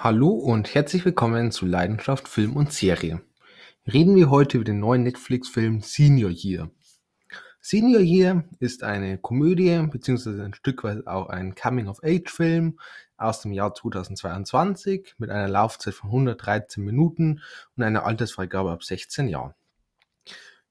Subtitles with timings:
[0.00, 3.20] Hallo und herzlich willkommen zu Leidenschaft Film und Serie.
[3.84, 6.70] Reden wir heute über den neuen Netflix-Film Senior Year.
[7.60, 10.40] Senior Year ist eine Komödie bzw.
[10.40, 12.78] ein Stück weit auch ein Coming-of-Age-Film
[13.16, 17.42] aus dem Jahr 2022 mit einer Laufzeit von 113 Minuten
[17.76, 19.54] und einer Altersfreigabe ab 16 Jahren.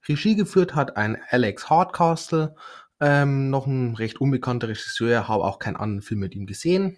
[0.07, 2.55] Regie geführt hat ein Alex Hardcastle,
[3.01, 6.97] ähm, noch ein recht unbekannter Regisseur, habe auch keinen anderen Film mit ihm gesehen.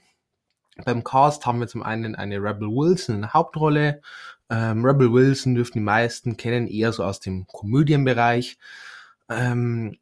[0.85, 4.01] Beim Cast haben wir zum einen eine Rebel Wilson in der Hauptrolle.
[4.49, 8.57] Ähm, Rebel Wilson dürften die meisten kennen, eher so aus dem Komödienbereich.
[9.29, 9.97] Ähm,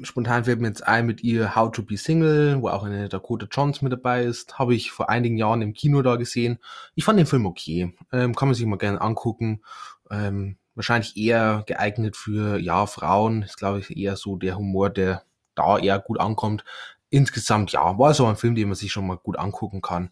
[0.00, 3.46] spontan fällt mir jetzt ein mit ihr How to Be Single, wo auch eine Dakota
[3.50, 4.58] Jones mit dabei ist.
[4.58, 6.58] Habe ich vor einigen Jahren im Kino da gesehen.
[6.94, 7.94] Ich fand den Film okay.
[8.12, 9.62] Ähm, kann man sich mal gerne angucken.
[10.10, 13.42] Ähm, wahrscheinlich eher geeignet für ja Frauen.
[13.42, 15.24] Ist glaube ich eher so der Humor, der
[15.56, 16.64] da eher gut ankommt.
[17.10, 20.10] Insgesamt ja, war so ein Film, den man sich schon mal gut angucken kann.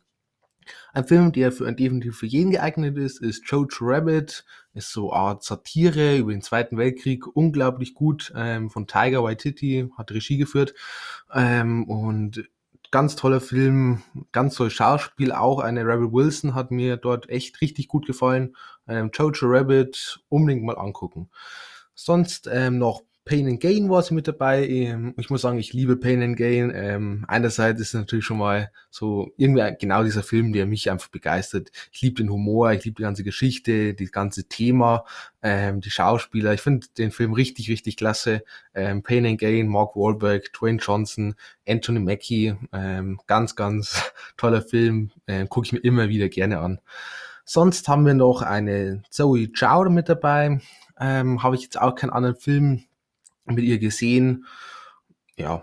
[0.93, 4.45] Ein Film, der für, definitiv für jeden geeignet ist, ist Jojo Rabbit.
[4.75, 7.27] Ist so eine Art Satire über den Zweiten Weltkrieg.
[7.27, 8.33] Unglaublich gut.
[8.37, 10.75] Ähm, von Tiger Waititi, hat Regie geführt.
[11.33, 12.49] Ähm, und
[12.91, 15.33] ganz toller Film, ganz toll Schauspiel.
[15.33, 18.57] Auch eine Rebel Wilson hat mir dort echt richtig gut gefallen.
[18.89, 21.29] Ähm, Jojo Rabbit unbedingt mal angucken.
[21.95, 24.69] Sonst ähm, noch Pain and Gain war sie mit dabei.
[24.69, 26.73] Ähm, ich muss sagen, ich liebe Pain and Gain.
[26.73, 31.09] Ähm, einerseits ist es natürlich schon mal so irgendwie genau dieser Film, der mich einfach
[31.09, 31.73] begeistert.
[31.91, 35.05] Ich liebe den Humor, ich liebe die ganze Geschichte, das ganze Thema,
[35.43, 36.55] ähm, die Schauspieler.
[36.55, 38.45] Ich finde den Film richtig, richtig klasse.
[38.75, 41.35] Ähm, Pain and Gain, Mark Wahlberg, Dwayne Johnson,
[41.67, 42.55] Anthony Mackie.
[42.73, 45.11] Ähm, ganz, ganz toller Film.
[45.27, 46.79] Ähm, Gucke ich mir immer wieder gerne an.
[47.45, 50.61] Sonst haben wir noch eine Zoe Chowder mit dabei.
[51.01, 52.85] Ähm, Habe ich jetzt auch keinen anderen Film
[53.47, 54.47] mit ihr gesehen.
[55.37, 55.63] Ja,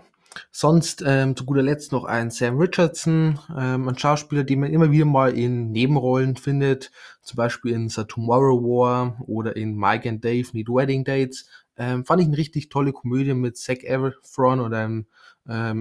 [0.50, 4.90] sonst ähm, zu guter Letzt noch ein Sam Richardson, ähm, ein Schauspieler, den man immer
[4.90, 6.90] wieder mal in Nebenrollen findet,
[7.22, 11.48] zum Beispiel in The Tomorrow War oder in Mike and Dave Need Wedding Dates.
[11.76, 15.06] Ähm, fand ich eine richtig tolle Komödie mit Zac Efron oder ähm,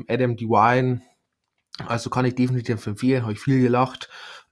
[0.07, 1.01] Adam Devine.
[1.87, 4.09] Also kann ich definitiv empfehlen, habe ich viel gelacht.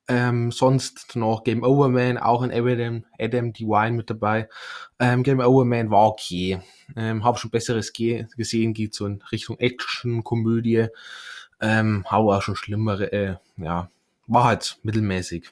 [0.08, 4.50] Ähm, sonst noch Game Over Man, auch ein Adam, Adam Devine mit dabei.
[5.00, 6.60] Ähm, Game Over Man war okay.
[6.96, 10.88] Ähm, hab schon Besseres ge gesehen, geht so in Richtung Action, Komödie.
[11.62, 13.90] Ähm, habe auch schon schlimmere, äh, ja,
[14.28, 15.52] war halt mittelmäßig.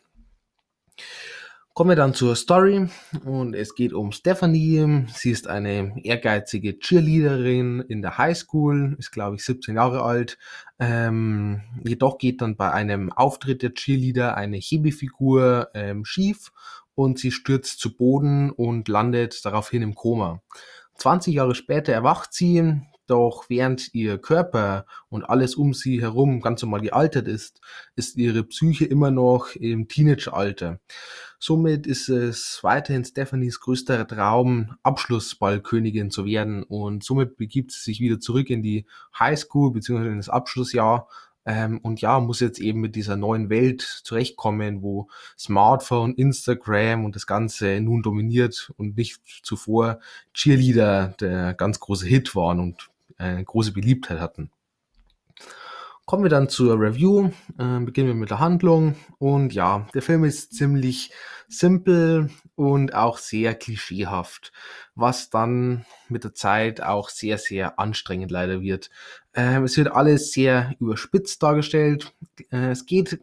[1.80, 2.90] Kommen wir dann zur Story
[3.24, 5.06] und es geht um Stephanie.
[5.14, 10.38] Sie ist eine ehrgeizige Cheerleaderin in der Highschool, ist glaube ich 17 Jahre alt.
[10.78, 16.52] Ähm, jedoch geht dann bei einem Auftritt der Cheerleader eine Hebefigur ähm, schief
[16.96, 20.42] und sie stürzt zu Boden und landet daraufhin im Koma.
[20.96, 26.62] 20 Jahre später erwacht sie, doch während ihr Körper und alles um sie herum ganz
[26.62, 27.62] normal gealtert ist,
[27.96, 30.80] ist ihre Psyche immer noch im Teenageralter.
[31.40, 38.00] Somit ist es weiterhin Stephanies größter Traum, Abschlussballkönigin zu werden und somit begibt sie sich
[38.02, 38.86] wieder zurück in die
[39.18, 40.08] Highschool bzw.
[40.08, 41.08] in das Abschlussjahr
[41.46, 47.16] ähm, und ja, muss jetzt eben mit dieser neuen Welt zurechtkommen, wo Smartphone, Instagram und
[47.16, 50.00] das Ganze nun dominiert und nicht zuvor
[50.34, 54.52] Cheerleader der ganz große Hit waren und eine große Beliebtheit hatten.
[56.10, 57.30] Kommen wir dann zur Review.
[57.60, 58.96] Äh, beginnen wir mit der Handlung.
[59.20, 61.12] Und ja, der Film ist ziemlich
[61.48, 64.52] simpel und auch sehr klischeehaft,
[64.96, 68.90] was dann mit der Zeit auch sehr, sehr anstrengend leider wird.
[69.36, 72.12] Ähm, es wird alles sehr überspitzt dargestellt.
[72.52, 73.20] Äh, es geht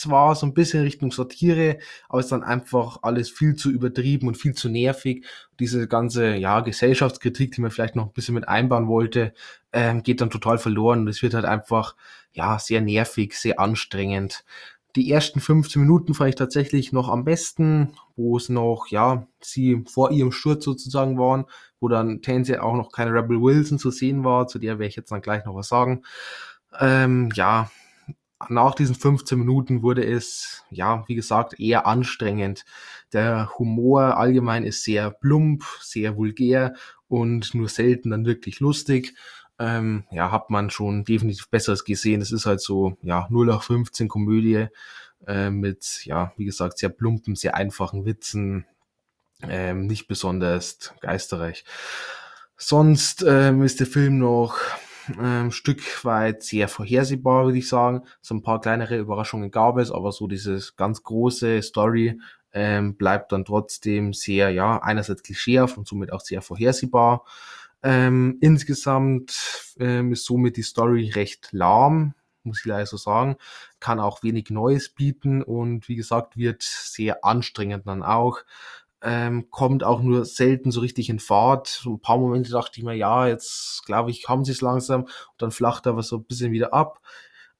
[0.00, 1.78] zwar so ein bisschen Richtung Satire,
[2.08, 5.26] aber es ist dann einfach alles viel zu übertrieben und viel zu nervig.
[5.58, 9.34] Diese ganze ja, Gesellschaftskritik, die man vielleicht noch ein bisschen mit einbauen wollte,
[9.72, 11.94] ähm, geht dann total verloren und es wird halt einfach
[12.32, 14.44] ja sehr nervig, sehr anstrengend.
[14.96, 19.84] Die ersten 15 Minuten fand ich tatsächlich noch am besten, wo es noch, ja, sie
[19.88, 21.44] vor ihrem Sturz sozusagen waren,
[21.78, 24.96] wo dann tendenziell auch noch keine Rebel Wilson zu sehen war, zu der werde ich
[24.96, 26.02] jetzt dann gleich noch was sagen.
[26.80, 27.70] Ähm, ja,
[28.48, 32.64] nach diesen 15 Minuten wurde es, ja, wie gesagt, eher anstrengend.
[33.12, 36.74] Der Humor allgemein ist sehr plump, sehr vulgär
[37.08, 39.14] und nur selten dann wirklich lustig.
[39.58, 42.22] Ähm, ja, hat man schon definitiv Besseres gesehen.
[42.22, 44.68] Es ist halt so, ja, 0 nach 15 Komödie
[45.26, 48.64] äh, mit, ja, wie gesagt, sehr plumpen, sehr einfachen Witzen.
[49.42, 51.64] Ähm, nicht besonders geisterreich.
[52.56, 54.58] Sonst ähm, ist der Film noch
[55.20, 58.02] ähm, Stück weit sehr vorhersehbar, würde ich sagen.
[58.20, 62.20] So ein paar kleinere Überraschungen gab es, aber so dieses ganz große Story
[62.52, 67.24] ähm, bleibt dann trotzdem sehr, ja, einerseits klischeehaft und somit auch sehr vorhersehbar.
[67.82, 72.14] Ähm, insgesamt ähm, ist somit die Story recht lahm.
[72.42, 73.36] muss ich leider so sagen.
[73.80, 78.40] Kann auch wenig Neues bieten und wie gesagt, wird sehr anstrengend dann auch.
[79.02, 81.68] Ähm, kommt auch nur selten so richtig in Fahrt.
[81.68, 85.02] So ein paar Momente dachte ich mir, ja, jetzt glaube ich, haben sie es langsam
[85.02, 87.00] und dann flacht er aber so ein bisschen wieder ab.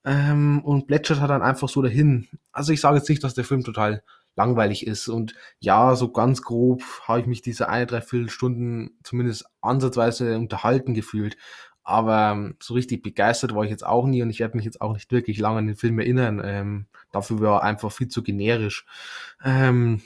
[0.05, 2.29] Ähm, und plätschert halt dann einfach so dahin.
[2.53, 4.03] Also ich sage jetzt nicht, dass der Film total
[4.37, 5.09] langweilig ist.
[5.09, 10.95] Und ja, so ganz grob habe ich mich diese eine, dreiviertel Stunden zumindest ansatzweise unterhalten
[10.95, 11.37] gefühlt.
[11.83, 14.81] Aber ähm, so richtig begeistert war ich jetzt auch nie und ich werde mich jetzt
[14.81, 16.41] auch nicht wirklich lange an den Film erinnern.
[16.45, 18.87] Ähm, dafür war er einfach viel zu generisch.
[19.45, 20.03] Ähm,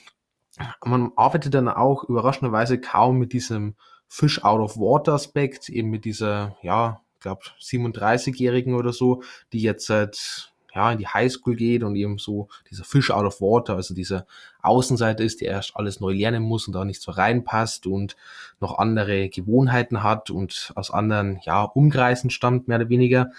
[0.85, 3.75] man arbeitet dann auch überraschenderweise kaum mit diesem
[4.07, 9.23] Fish out of Water Aspekt, eben mit dieser, ja, ich glaube 37-Jährigen oder so,
[9.53, 13.41] die jetzt seit ja, in die Highschool geht und eben so dieser Fish out of
[13.41, 14.27] water, also dieser
[14.61, 18.17] Außenseiter ist, der erst alles neu lernen muss und da nicht so reinpasst und
[18.61, 23.31] noch andere Gewohnheiten hat und aus anderen, ja, Umkreisen stammt, mehr oder weniger.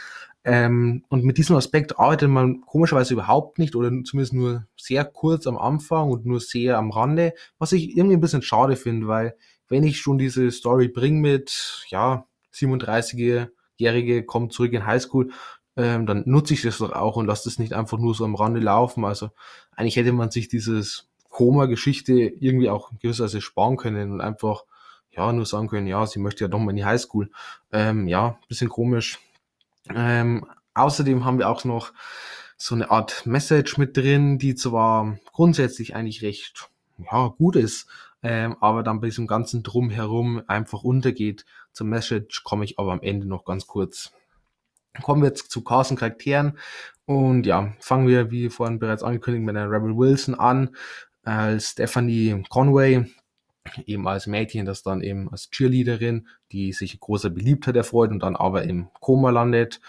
[0.48, 5.48] Ähm, und mit diesem Aspekt arbeitet man komischerweise überhaupt nicht oder zumindest nur sehr kurz
[5.48, 9.36] am Anfang und nur sehr am Rande, was ich irgendwie ein bisschen schade finde, weil
[9.68, 15.32] wenn ich schon diese Story bringe mit, ja, 37-Jährige kommt zurück in Highschool,
[15.78, 18.36] ähm, dann nutze ich das doch auch und lasse das nicht einfach nur so am
[18.36, 19.04] Rande laufen.
[19.04, 19.32] Also
[19.76, 24.64] eigentlich hätte man sich dieses Koma-Geschichte irgendwie auch in gewisser Weise sparen können und einfach
[25.10, 27.32] ja nur sagen können, ja, sie möchte ja doch mal in die Highschool.
[27.72, 29.20] Ähm, ja, bisschen komisch.
[29.94, 31.94] Ähm, außerdem haben wir auch noch
[32.58, 37.88] so eine Art Message mit drin, die zwar grundsätzlich eigentlich recht ja, gut ist,
[38.24, 41.46] ähm, aber dann bei diesem ganzen Drumherum einfach untergeht.
[41.74, 44.14] Zur Message komme ich aber am Ende noch ganz kurz.
[45.02, 46.58] Kommen wir jetzt zu Carson Charakteren
[47.06, 50.76] und ja, fangen wir, wie vorhin bereits angekündigt, mit der Rebel Wilson an,
[51.24, 53.06] als Stephanie Conway,
[53.86, 58.36] eben als Mädchen, das dann eben als Cheerleaderin, die sich großer Beliebtheit erfreut und dann
[58.36, 59.82] aber im Koma landet.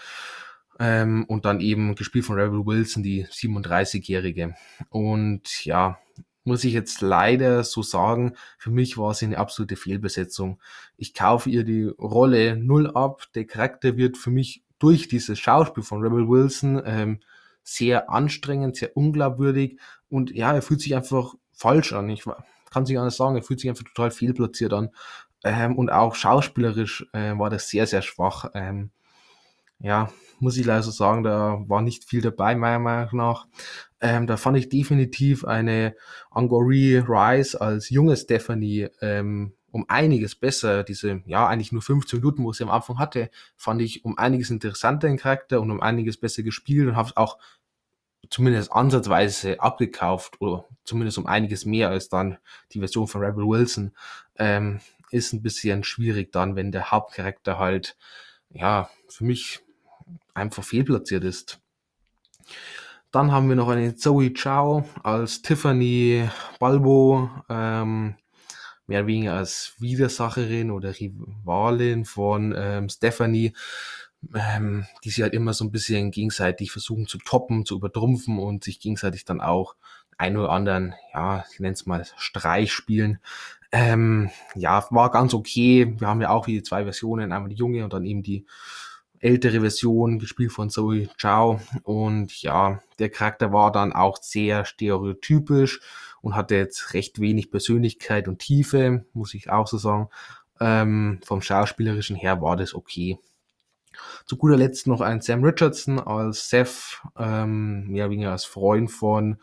[0.79, 4.55] Ähm, und dann eben gespielt von Rebel Wilson, die 37-Jährige.
[4.89, 5.97] Und ja,
[6.43, 10.59] muss ich jetzt leider so sagen, für mich war sie eine absolute Fehlbesetzung.
[10.95, 13.23] Ich kaufe ihr die Rolle null ab.
[13.33, 17.19] Der Charakter wird für mich durch dieses Schauspiel von Rebel Wilson ähm,
[17.63, 19.77] sehr anstrengend, sehr unglaubwürdig
[20.09, 22.09] und ja, er fühlt sich einfach falsch an.
[22.09, 22.25] Ich
[22.71, 24.89] kann sich anders sagen, er fühlt sich einfach total fehlplatziert an.
[25.43, 28.49] Ähm, und auch schauspielerisch äh, war das sehr, sehr schwach.
[28.53, 28.91] Ähm,
[29.79, 30.09] ja,
[30.39, 33.47] muss ich leider so sagen, da war nicht viel dabei, meiner Meinung nach.
[34.01, 35.95] Ähm, da fand ich definitiv eine
[36.31, 40.83] Angori Rice als junge Stephanie ähm, um einiges besser.
[40.83, 44.49] Diese, ja, eigentlich nur 15 Minuten, wo sie am Anfang hatte, fand ich um einiges
[44.49, 47.37] interessanter in Charakter und um einiges besser gespielt und habe es auch
[48.29, 52.37] zumindest ansatzweise abgekauft oder zumindest um einiges mehr als dann
[52.71, 53.93] die Version von Rebel Wilson.
[54.37, 54.79] Ähm,
[55.11, 57.97] ist ein bisschen schwierig dann, wenn der Hauptcharakter halt,
[58.49, 59.61] ja, für mich
[60.33, 61.59] einfach fehlplatziert ist.
[63.11, 67.29] Dann haben wir noch eine Zoe Chow als Tiffany Balbo.
[67.49, 68.15] Ähm,
[68.87, 73.53] mehr oder weniger als Widersacherin oder Rivalin von ähm, Stephanie,
[74.33, 78.63] ähm, die sie halt immer so ein bisschen gegenseitig versuchen zu toppen, zu übertrumpfen und
[78.63, 79.75] sich gegenseitig dann auch
[80.17, 83.19] ein oder anderen, ja, ich nenne es mal Streich spielen.
[83.71, 85.93] Ähm, ja, war ganz okay.
[85.99, 88.45] Wir haben ja auch hier zwei Versionen, einmal die junge und dann eben die
[89.19, 91.61] ältere Version, gespielt von Zoe Chow.
[91.83, 95.81] Und ja, der Charakter war dann auch sehr stereotypisch
[96.21, 100.09] und hatte jetzt recht wenig Persönlichkeit und Tiefe, muss ich auch so sagen.
[100.59, 103.19] Ähm, vom Schauspielerischen her war das okay.
[104.25, 109.37] Zu guter Letzt noch ein Sam Richardson als Seth, ähm, oder weniger als Freund von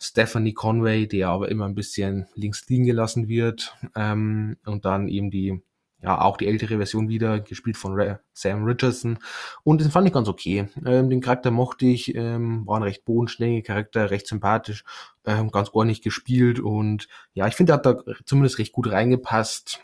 [0.00, 3.76] Stephanie Conway, der aber immer ein bisschen links liegen gelassen wird.
[3.94, 5.62] Ähm, und dann eben die
[6.02, 9.18] ja, auch die ältere Version wieder, gespielt von Re Sam Richardson.
[9.64, 10.68] Und den fand ich ganz okay.
[10.84, 14.84] Ähm, den Charakter mochte ich, ähm, war ein recht bodenständiger Charakter, recht sympathisch,
[15.24, 19.80] ähm, ganz ordentlich gespielt und ja, ich finde, er hat da zumindest recht gut reingepasst.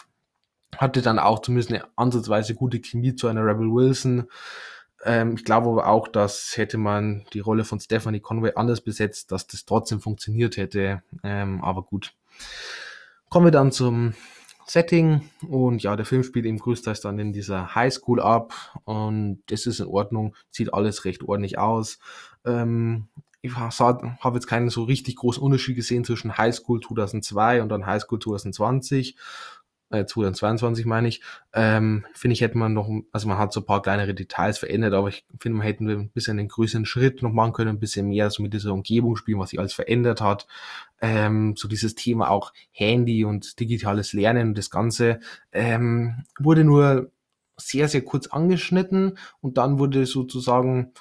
[0.77, 4.29] Hatte dann auch zumindest eine ansatzweise gute Chemie zu einer Rebel Wilson.
[5.05, 9.33] Ähm, ich glaube aber auch, dass hätte man die Rolle von Stephanie Conway anders besetzt,
[9.33, 11.03] dass das trotzdem funktioniert hätte.
[11.23, 12.15] Ähm, aber gut.
[13.29, 14.15] Kommen wir dann zum
[14.67, 19.67] Setting und ja, der Film spielt eben größtenteils dann in dieser Highschool ab und das
[19.67, 21.99] ist in Ordnung, sieht alles recht ordentlich aus.
[22.45, 23.09] Ähm,
[23.45, 28.21] ich habe jetzt keinen so richtig großen Unterschied gesehen zwischen Highschool 2002 und dann Highschool
[28.21, 29.17] 2020
[29.93, 31.23] äh, 2022 meine ich,
[31.53, 34.95] ähm, finde ich, hätte man noch, also man hat so ein paar kleinere Details verändert,
[34.95, 38.09] aber ich finde, man hätte ein bisschen einen größeren Schritt noch machen können, ein bisschen
[38.09, 40.47] mehr so mit dieser Umgebung spielen, was sich alles verändert hat.
[41.01, 45.21] Ähm, so dieses Thema auch Handy und digitales Lernen und das Ganze
[45.53, 47.11] ähm, wurde nur
[47.57, 50.93] sehr, sehr kurz angeschnitten und dann wurde sozusagen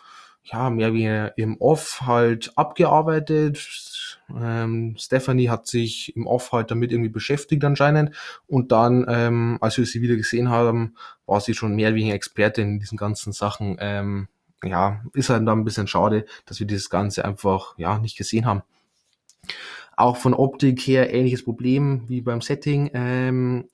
[0.43, 4.19] ja, mehr wie im Off halt abgearbeitet.
[4.35, 8.15] Ähm, Stephanie hat sich im Off halt damit irgendwie beschäftigt anscheinend.
[8.47, 10.95] Und dann, ähm, als wir sie wieder gesehen haben,
[11.25, 13.77] war sie schon mehr wie eine Expertin in diesen ganzen Sachen.
[13.79, 14.27] Ähm,
[14.63, 18.45] ja, ist halt dann ein bisschen schade, dass wir dieses Ganze einfach, ja, nicht gesehen
[18.45, 18.63] haben.
[19.95, 22.89] Auch von Optik her ähnliches Problem wie beim Setting.
[22.93, 23.69] Ähm,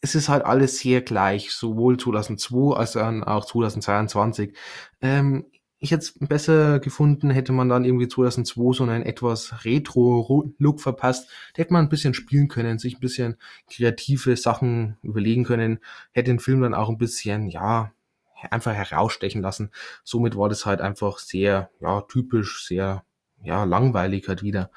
[0.00, 4.56] es ist halt alles sehr gleich, sowohl 2002 als auch 2022.
[5.00, 5.46] Ähm,
[5.86, 11.28] ich es besser gefunden, hätte man dann irgendwie 2002 so einen etwas Retro-Look verpasst.
[11.54, 13.36] Da hätte man ein bisschen spielen können, sich ein bisschen
[13.70, 15.78] kreative Sachen überlegen können,
[16.12, 17.92] hätte den Film dann auch ein bisschen, ja,
[18.50, 19.70] einfach herausstechen lassen.
[20.04, 23.04] Somit war das halt einfach sehr, ja, typisch, sehr,
[23.42, 24.70] ja, langweilig halt wieder.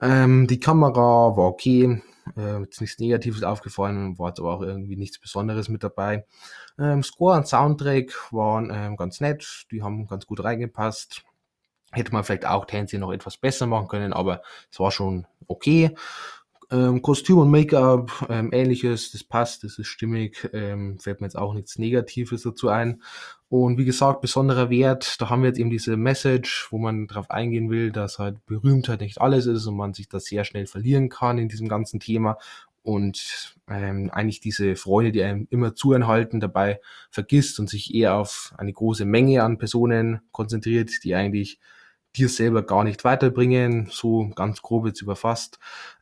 [0.00, 2.02] Ähm, die Kamera war okay,
[2.36, 6.26] äh, jetzt nichts Negatives aufgefallen, war jetzt aber auch irgendwie nichts Besonderes mit dabei.
[6.78, 11.24] Ähm, Score und Soundtrack waren ähm, ganz nett, die haben ganz gut reingepasst.
[11.92, 15.94] Hätte man vielleicht auch Tansy noch etwas besser machen können, aber es war schon okay.
[16.70, 21.36] Ähm, Kostüm und Make-up, ähm, ähnliches, das passt, das ist stimmig, ähm, fällt mir jetzt
[21.38, 23.02] auch nichts Negatives dazu ein.
[23.48, 27.30] Und wie gesagt, besonderer Wert, da haben wir jetzt eben diese Message, wo man darauf
[27.30, 31.08] eingehen will, dass halt Berühmtheit nicht alles ist und man sich das sehr schnell verlieren
[31.08, 32.38] kann in diesem ganzen Thema
[32.84, 36.80] und ähm, eigentlich diese Freunde, die einem immer zuenthalten, dabei
[37.10, 41.58] vergisst und sich eher auf eine große Menge an Personen konzentriert, die eigentlich
[42.16, 45.58] dir selber gar nicht weiterbringen, so ganz grob jetzt überfasst.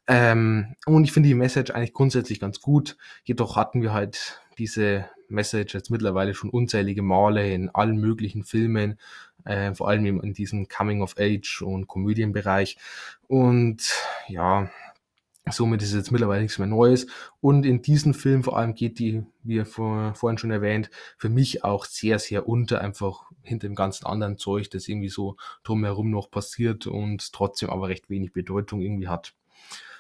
[0.06, 2.96] Ähm, und ich finde die Message eigentlich grundsätzlich ganz gut.
[3.24, 8.98] Jedoch hatten wir halt diese Message jetzt mittlerweile schon unzählige Male in allen möglichen Filmen,
[9.44, 12.76] äh, vor allem in diesem Coming-of-Age und Komödienbereich.
[13.26, 13.82] Und
[14.28, 14.70] ja,
[15.50, 17.06] Somit ist es jetzt mittlerweile nichts mehr Neues.
[17.40, 21.64] Und in diesem Film vor allem geht die, wie vor, vorhin schon erwähnt, für mich
[21.64, 26.30] auch sehr, sehr unter, einfach hinter dem ganzen anderen Zeug, das irgendwie so drumherum noch
[26.30, 29.34] passiert und trotzdem aber recht wenig Bedeutung irgendwie hat.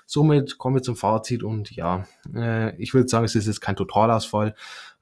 [0.06, 3.76] Somit kommen wir zum Fazit und ja, äh, ich würde sagen, es ist jetzt kein
[3.76, 4.54] Totalausfall.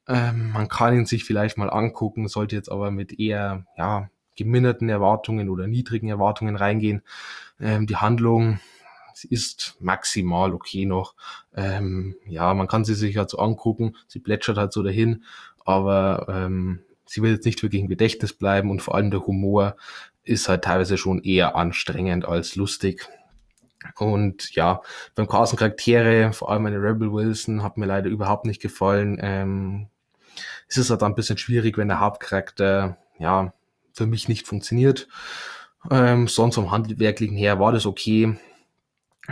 [0.09, 4.89] Ähm, man kann ihn sich vielleicht mal angucken, sollte jetzt aber mit eher, ja, geminderten
[4.89, 7.03] Erwartungen oder niedrigen Erwartungen reingehen.
[7.61, 8.59] Ähm, die Handlung
[9.15, 11.15] sie ist maximal okay noch.
[11.55, 15.25] Ähm, ja, man kann sie sich halt so angucken, sie plätschert halt so dahin,
[15.65, 19.77] aber ähm, sie will jetzt nicht wirklich im Gedächtnis bleiben und vor allem der Humor
[20.25, 23.09] ist halt teilweise schon eher anstrengend als lustig.
[23.97, 24.83] Und ja,
[25.15, 29.19] beim Carson Charaktere, vor allem eine Rebel Wilson, hat mir leider überhaupt nicht gefallen.
[29.21, 29.89] Ähm,
[30.69, 33.53] es ist halt ein bisschen schwierig, wenn der Hauptcharakter, ja,
[33.93, 35.09] für mich nicht funktioniert.
[35.91, 38.37] Ähm, sonst vom Handwerklichen her war das okay.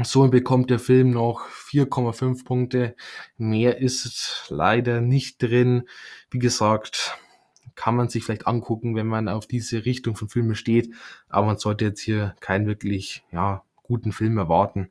[0.05, 2.95] So bekommt der Film noch 4,5 Punkte.
[3.37, 5.88] Mehr ist leider nicht drin.
[6.31, 7.19] Wie gesagt,
[7.75, 10.95] kann man sich vielleicht angucken, wenn man auf diese Richtung von Filmen steht.
[11.28, 14.90] Aber man sollte jetzt hier keinen wirklich ja, guten Film erwarten.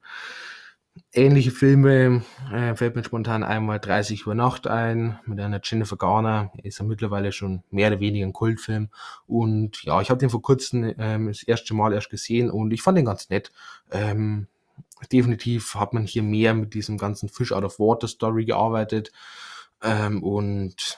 [1.13, 6.51] Ähnliche Filme äh, fällt mir spontan einmal 30 Uhr Nacht ein mit einer Jennifer Garner.
[6.63, 8.89] Ist ja mittlerweile schon mehr oder weniger ein Kultfilm.
[9.27, 12.81] Und ja, ich habe den vor kurzem ähm, das erste Mal erst gesehen und ich
[12.81, 13.51] fand den ganz nett.
[13.91, 14.47] Ähm,
[15.11, 19.11] definitiv hat man hier mehr mit diesem ganzen Fish out of Water Story gearbeitet.
[19.81, 20.97] Ähm, und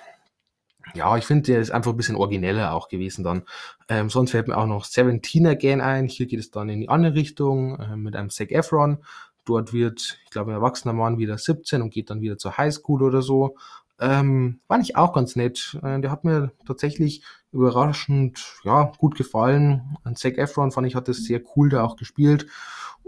[0.95, 3.43] ja, ich finde, der ist einfach ein bisschen origineller auch gewesen dann.
[3.89, 6.07] Ähm, sonst fällt mir auch noch Seventeen Again ein.
[6.07, 8.99] Hier geht es dann in die andere Richtung äh, mit einem Zac Efron.
[9.45, 13.03] Dort wird, ich glaube, ein erwachsener Mann wieder 17 und geht dann wieder zur Highschool
[13.03, 13.55] oder so.
[13.99, 15.77] Ähm, war nicht auch ganz nett.
[15.83, 19.97] Äh, der hat mir tatsächlich überraschend ja, gut gefallen.
[20.03, 22.47] An Zac Efron fand ich, hat das sehr cool da auch gespielt.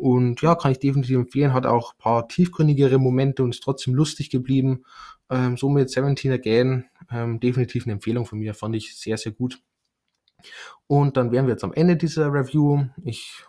[0.02, 1.54] Und ja, kann ich definitiv empfehlen.
[1.54, 4.84] Hat auch ein paar tiefgründigere Momente und ist trotzdem lustig geblieben.
[5.30, 8.56] Ähm, somit 17 Again, ähm, definitiv eine Empfehlung von mir.
[8.56, 9.62] Fand ich sehr, sehr gut.
[10.88, 12.86] Und dann wären wir jetzt am Ende dieser Review.
[13.04, 13.44] Ich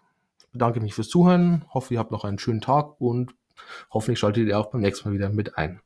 [0.53, 1.65] bedanke mich fürs Zuhören.
[1.73, 3.35] Hoffe, ihr habt noch einen schönen Tag und
[3.91, 5.81] hoffentlich schaltet ihr auch beim nächsten Mal wieder mit ein.